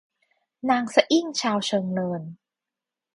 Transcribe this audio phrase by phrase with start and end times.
[0.69, 2.21] นางสะอิ้งชาวเชิงเนิน